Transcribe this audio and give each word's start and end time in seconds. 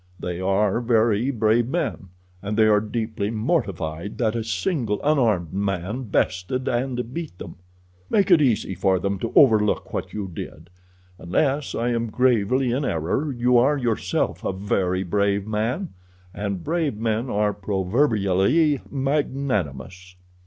They 0.19 0.39
are 0.41 0.81
very 0.81 1.29
brave 1.29 1.67
men, 1.67 2.07
and 2.41 2.57
they 2.57 2.65
are 2.65 2.81
deeply 2.81 3.29
mortified 3.29 4.17
that 4.17 4.33
a 4.35 4.43
single 4.43 4.99
unarmed 5.03 5.53
man 5.53 6.05
bested 6.05 6.67
and 6.67 7.13
beat 7.13 7.37
them. 7.37 7.57
"Make 8.09 8.31
it 8.31 8.41
easy 8.41 8.73
for 8.73 8.97
them 8.97 9.19
to 9.19 9.31
overlook 9.35 9.93
what 9.93 10.11
you 10.11 10.27
did. 10.27 10.71
Unless 11.19 11.75
I 11.75 11.89
am 11.89 12.09
gravely 12.09 12.71
in 12.71 12.83
error 12.83 13.31
you 13.31 13.59
are 13.59 13.77
yourself 13.77 14.43
a 14.43 14.51
very 14.51 15.03
brave 15.03 15.45
man, 15.45 15.89
and 16.33 16.63
brave 16.63 16.97
men 16.97 17.29
are 17.29 17.53
proverbially 17.53 18.81
magnanimous." 18.89 20.15